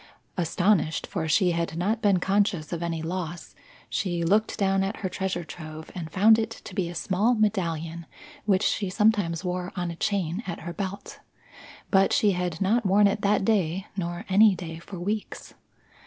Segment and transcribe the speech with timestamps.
[0.35, 3.53] Astonished, for she had not been conscious of any loss,
[3.87, 8.07] she looked down at her treasure trove and found it to be a small medallion
[8.45, 11.19] which she sometimes wore on a chain at her belt.
[11.91, 15.53] But she had not worn it that day, nor any day for weeks.